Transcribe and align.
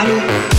Hallelujah. 0.00 0.49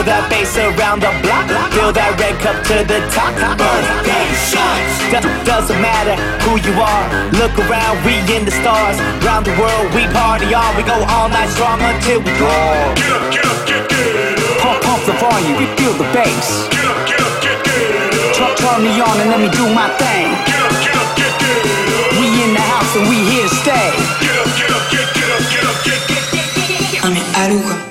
Feel 0.00 0.16
that 0.16 0.32
bass 0.32 0.56
around 0.56 1.04
the 1.04 1.12
block. 1.20 1.44
Feel 1.76 1.92
that 1.92 2.16
red 2.16 2.32
cup 2.40 2.56
to 2.72 2.80
the 2.88 3.04
top. 3.12 3.36
Birthday 3.36 4.32
shots. 4.48 4.96
Do- 5.12 5.28
doesn't 5.44 5.76
matter 5.76 6.16
who 6.40 6.56
you 6.56 6.72
are. 6.80 7.04
Look 7.36 7.52
around, 7.60 8.00
we 8.08 8.16
in 8.32 8.48
the 8.48 8.54
stars. 8.64 8.96
Round 9.20 9.44
the 9.44 9.52
world, 9.60 9.92
we 9.92 10.08
party 10.08 10.56
on. 10.56 10.72
We 10.80 10.88
go 10.88 10.96
all 11.04 11.28
night 11.28 11.52
strong 11.52 11.84
until 11.84 12.24
we 12.24 12.32
draw. 12.40 12.96
Get 12.96 13.12
up, 13.12 13.28
get 13.28 13.44
up, 13.44 13.60
get 13.68 13.82
get 13.92 14.40
up. 14.40 14.64
Pump, 14.64 14.80
pump 14.88 15.04
the 15.04 15.12
volume, 15.20 15.60
we 15.60 15.68
feel 15.76 15.92
the 15.92 16.08
bass. 16.16 16.48
Get 16.72 16.80
up, 16.88 16.96
get 17.04 17.20
up, 17.20 17.36
get 17.44 17.60
get 17.60 17.92
up. 17.92 18.40
Turn, 18.40 18.52
turn 18.56 18.80
me 18.80 18.96
on 19.04 19.20
and 19.20 19.28
let 19.28 19.36
me 19.44 19.52
do 19.52 19.68
my 19.68 19.92
thing. 20.00 20.32
Get 20.48 20.64
up, 20.64 20.72
get 20.80 20.96
up, 20.96 21.08
get 21.12 21.32
get 21.44 21.60
up. 21.60 22.16
We 22.16 22.24
in 22.40 22.56
the 22.56 22.64
house 22.72 22.88
and 22.96 23.04
we 23.04 23.20
here 23.36 23.44
to 23.44 23.52
stay. 23.52 23.92
Get 24.16 24.32
up, 24.32 24.48
get 24.56 24.72
up, 24.72 24.84
get 24.88 25.06
get 25.12 25.28
up, 25.28 25.44
get 25.52 25.64
up, 25.68 25.76
get 25.84 26.00
get. 26.08 27.04
Non 27.04 27.12
mais 27.12 27.24
allô 27.36 27.60
quoi 27.60 27.76
Get 27.76 27.89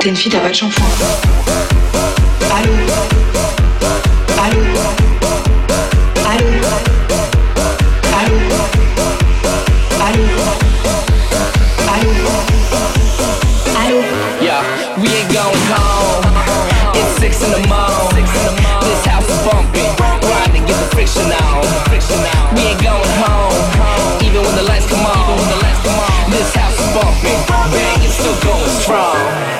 T'es 0.00 0.08
une 0.08 0.16
fille, 0.16 0.32
t'as 0.32 0.40
pas 0.40 0.48
de 0.48 0.54
shampoing. 0.54 0.82
Allô 2.56 2.72
Allô 4.42 4.62
Allô 6.24 6.46
Allô 8.16 8.38
Allô 10.00 10.24
Allô 11.92 12.12
Allô 13.76 14.00
Yeah, 14.40 14.62
we 14.96 15.08
ain't 15.10 15.30
going 15.30 15.64
home. 15.68 16.24
It's 16.94 17.20
six 17.20 17.42
in 17.42 17.50
the 17.50 17.68
morning. 17.68 18.24
This 18.80 19.04
house 19.04 19.28
is 19.28 19.44
bumping, 19.44 19.84
grinding, 20.22 20.64
get 20.64 20.78
the 20.80 20.88
friction 20.96 21.30
on. 21.30 21.60
We 22.54 22.62
ain't 22.62 22.82
going 22.82 23.12
home, 23.20 24.24
even 24.24 24.40
when 24.46 24.56
the 24.56 24.62
lights 24.62 24.86
come 24.86 25.04
on. 25.04 25.36
This 26.30 26.54
house 26.54 26.72
is 26.72 26.88
bumping, 26.94 27.36
banging, 27.70 28.10
still 28.10 28.40
going 28.40 28.70
strong. 28.80 29.59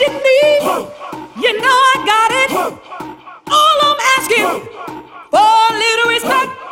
you 0.00 0.08
need. 0.08 0.62
You 1.36 1.60
know 1.60 1.78
I 1.92 1.94
got 2.04 2.30
it. 2.42 2.50
All 3.46 3.78
I'm 3.82 4.00
asking 4.18 4.60
for 5.30 5.38
a 5.38 5.78
little 5.78 6.08
respect. 6.10 6.63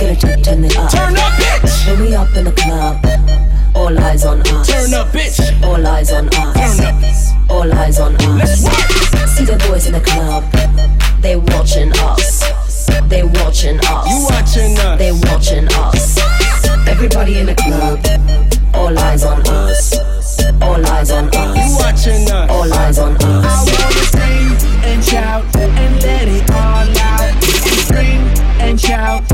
gonna 0.00 0.16
turn, 0.16 0.42
turn 0.42 0.64
it 0.64 0.76
up. 0.76 0.90
Turn 0.90 1.16
up, 1.16 1.32
bitch. 1.34 1.86
When 1.86 2.00
we 2.00 2.14
up 2.14 2.34
in 2.34 2.44
the 2.44 2.52
club, 2.52 3.04
all 3.76 3.98
eyes 3.98 4.24
on 4.24 4.40
us. 4.40 4.66
Turn 4.66 4.94
up, 4.94 5.08
bitch. 5.08 5.62
All 5.62 5.86
eyes 5.86 6.10
on 6.12 6.28
us. 6.28 6.76
Turn 6.76 6.86
up. 6.86 7.50
All 7.50 7.72
eyes 7.74 8.00
on 8.00 8.16
us. 8.16 8.64
Let's. 8.64 9.10
See 9.36 9.44
the 9.44 9.56
boys 9.68 9.86
in 9.86 9.92
the 9.92 10.00
club, 10.00 10.44
they 11.20 11.36
watching 11.36 11.92
us. 11.98 12.40
They 13.08 13.22
watching 13.22 13.78
us. 13.80 14.08
You 14.10 14.26
watching 14.28 14.78
us. 14.78 14.98
They 14.98 15.12
watching 15.12 15.68
us. 15.68 16.18
Everybody 16.88 17.38
in 17.38 17.46
the 17.46 17.54
club, 17.54 18.00
all 18.74 18.98
eyes 18.98 19.24
on 19.24 19.46
us. 19.46 19.94
All 20.62 20.84
eyes 20.86 21.10
on 21.10 21.28
us. 21.28 21.56
You 21.56 21.76
watching 21.78 22.30
us. 22.30 22.50
All 22.50 22.72
eyes 22.72 22.98
on 22.98 23.16
us. 23.16 23.22
I 23.22 23.64
wanna 23.70 24.04
scream 24.08 24.52
and 24.84 25.04
shout 25.04 25.44
and 25.56 26.02
let 26.02 26.28
it 26.28 26.50
all 26.50 26.88
out. 26.98 27.44
Scream 27.84 28.22
and 28.60 28.80
shout. 28.80 29.29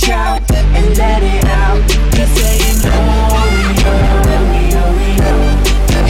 shout 0.00 0.40
and 0.50 0.96
let 0.96 1.22
it 1.22 1.44
out. 1.44 1.86
Just 2.16 2.34
saying, 2.36 2.80
oh, 2.84 3.36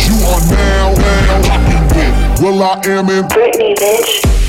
You 0.06 0.14
are 0.30 0.44
now, 0.50 0.94
now 0.94 1.40
rocking 1.48 1.86
with 1.96 2.40
Will 2.40 2.62
I 2.62 2.80
Am 2.86 3.08
in 3.10 3.24
Britney, 3.24 3.74
bitch. 3.74 4.39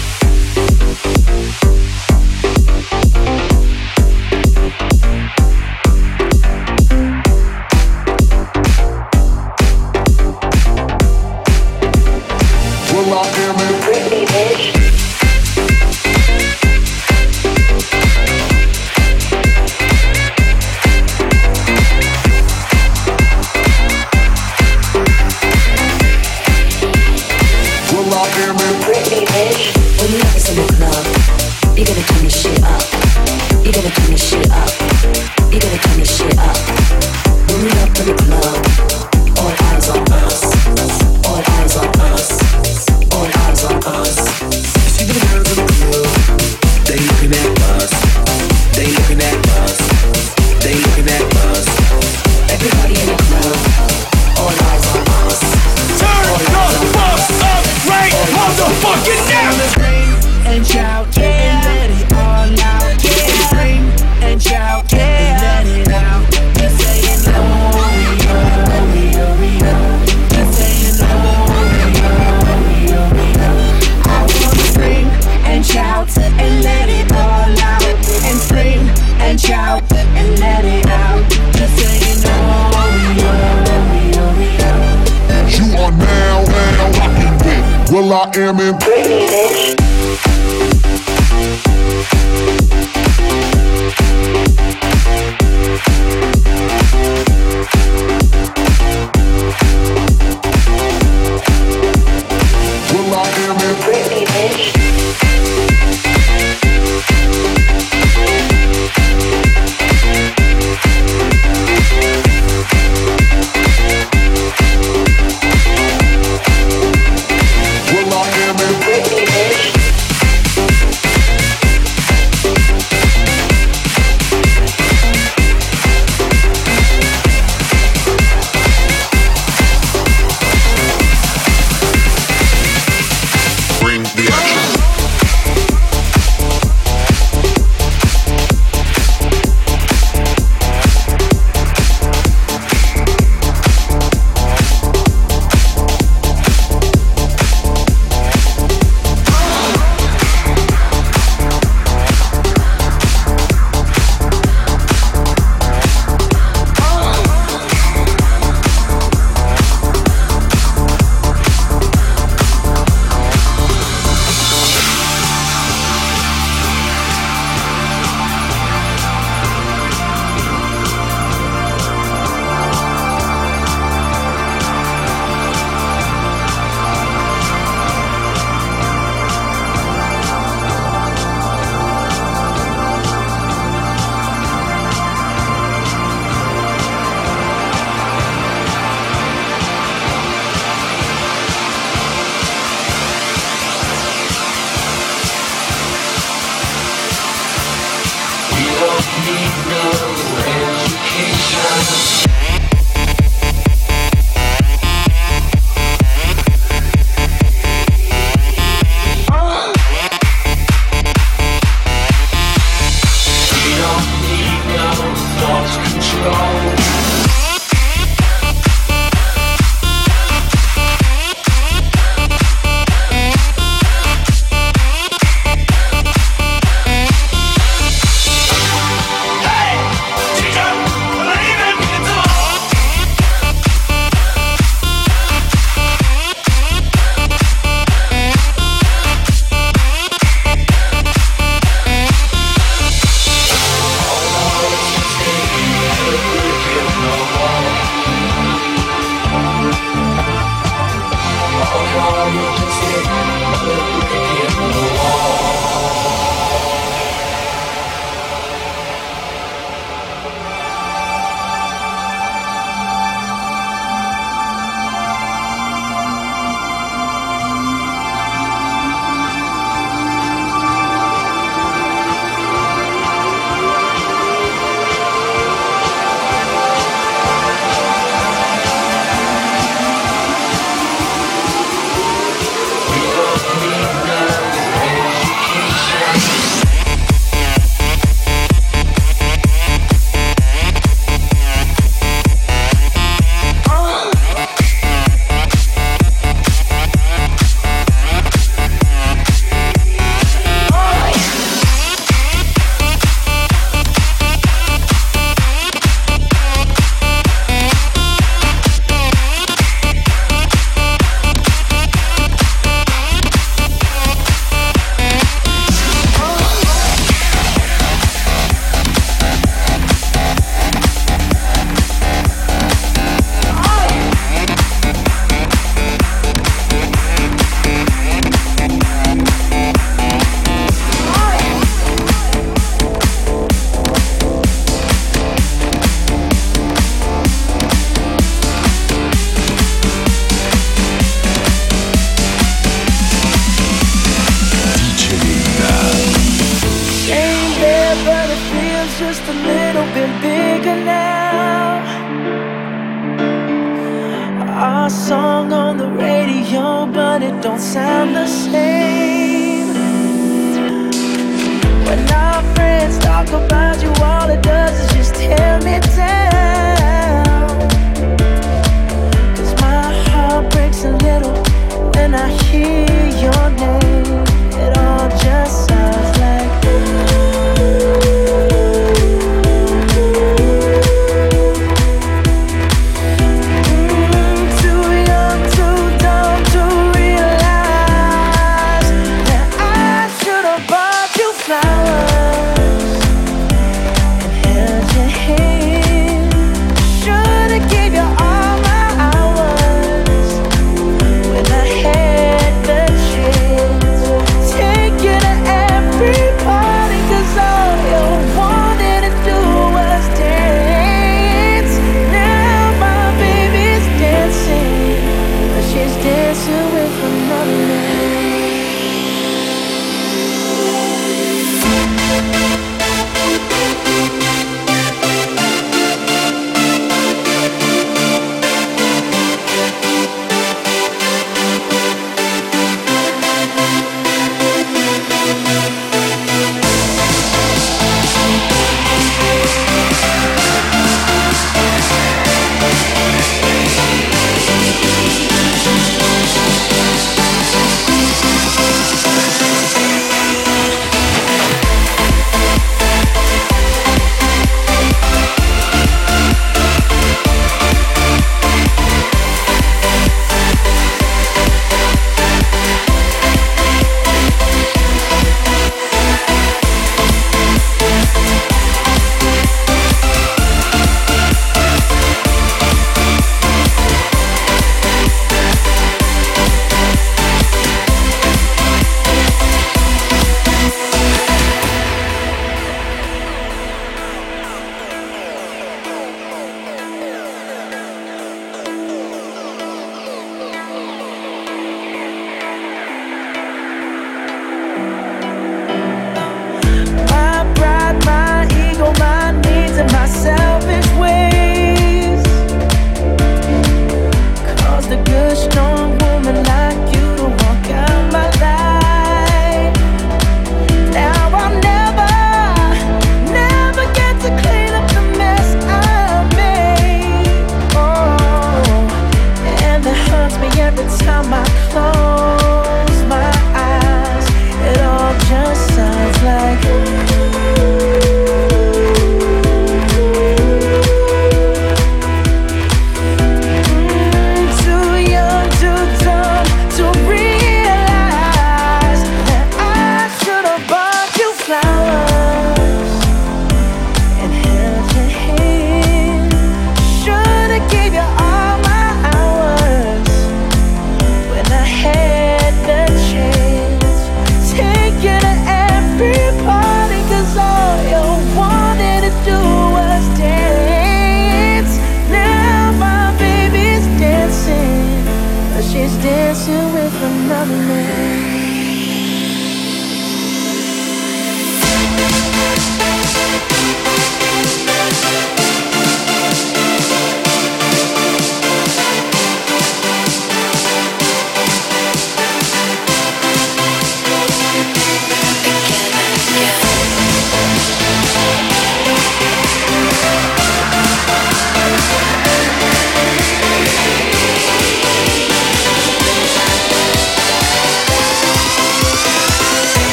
Miami. 88.34 88.71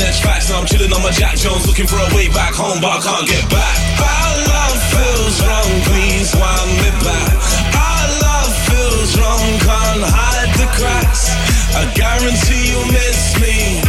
Facts. 0.00 0.48
Now 0.48 0.60
I'm 0.60 0.66
chilling 0.66 0.92
on 0.92 1.02
my 1.02 1.10
Jack 1.10 1.36
Jones 1.36 1.66
looking 1.66 1.86
for 1.86 1.96
a 1.96 2.08
way 2.16 2.28
back 2.28 2.54
home, 2.54 2.80
but 2.80 2.88
I 2.88 3.00
can't 3.04 3.28
get 3.28 3.44
back. 3.52 3.76
Our 4.00 4.32
love 4.48 4.78
feels 4.88 5.36
wrong, 5.44 5.72
please 5.84 6.32
wind 6.32 6.72
me 6.80 6.90
back. 7.04 7.36
Our 7.76 8.06
love 8.24 8.52
feels 8.64 9.12
wrong, 9.20 9.44
can't 9.60 10.04
hide 10.08 10.52
the 10.56 10.68
cracks. 10.72 11.28
I 11.76 11.84
guarantee 11.92 12.72
you'll 12.72 12.88
miss 12.92 13.36
me. 13.40 13.84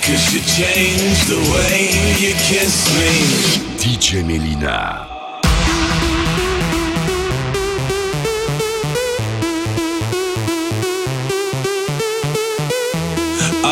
Cause 0.00 0.32
you 0.32 0.40
changed 0.40 1.28
the 1.28 1.40
way 1.52 1.92
you 2.16 2.32
kiss 2.40 2.88
me. 2.96 3.76
DJ 3.76 4.24
Melyna. 4.24 5.13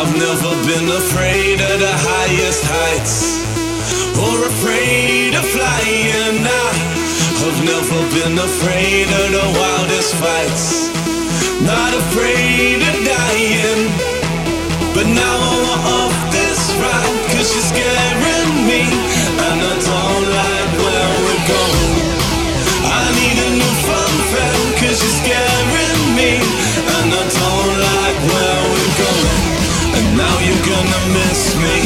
I've 0.03 0.19
never 0.19 0.51
been 0.67 0.89
afraid 0.91 1.61
of 1.63 1.79
the 1.79 1.95
highest 1.95 2.63
heights 2.67 3.39
or 4.19 4.35
afraid 4.51 5.31
of 5.31 5.47
flying. 5.47 6.43
I've 6.43 7.61
never 7.63 7.99
been 8.11 8.35
afraid 8.35 9.07
of 9.07 9.27
the 9.31 9.47
wildest 9.55 10.11
fights, 10.19 10.91
not 11.63 11.95
afraid 11.95 12.83
of 12.83 12.95
dying. 13.07 13.87
But 14.91 15.07
now 15.07 15.37
I'm 15.39 15.71
off 15.71 16.17
this 16.35 16.59
ride 16.83 17.19
cause 17.31 17.55
you're 17.55 17.69
scaring 17.71 18.51
me, 18.67 18.83
and 18.83 19.55
I 19.55 19.75
don't 19.87 20.27
like 20.35 20.71
where 20.83 21.11
we're 21.23 21.45
going. 21.47 21.95
I 22.91 23.03
need 23.23 23.37
a 23.39 23.49
new 23.55 23.75
fun 23.87 24.13
friend 24.35 24.63
cause 24.83 24.99
you're 24.99 25.19
scaring 25.23 26.03
me, 26.19 26.43
and 26.91 27.07
I 27.07 27.23
don't 27.23 27.75
like 27.87 28.19
where 28.27 28.63
we're 28.67 28.95
going. 28.99 29.62
Now 30.15 30.35
you're 30.45 30.65
gonna 30.67 31.01
miss 31.15 31.55
me. 31.55 31.77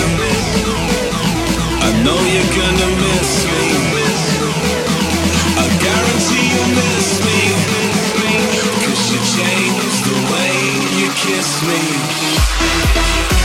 I 1.88 1.90
know 2.04 2.20
you're 2.34 2.54
gonna 2.58 2.90
miss 3.06 3.32
me. 3.46 3.66
I 5.62 5.66
guarantee 5.86 6.46
you'll 6.54 6.74
miss 6.82 7.10
me. 7.28 7.40
Cause 8.84 9.04
you 9.12 9.20
changed 9.38 10.02
the 10.10 10.18
way 10.34 10.54
you 11.00 11.08
kiss 11.24 11.50
me. 11.70 13.37